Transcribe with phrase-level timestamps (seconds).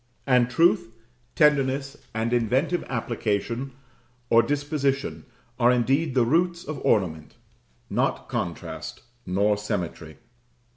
[0.25, 0.91] And truth,
[1.35, 3.73] tenderness, and inventive application
[4.31, 5.27] or disposition
[5.59, 7.35] are indeed the roots of ornament
[7.87, 10.17] not contrast, nor symmetry.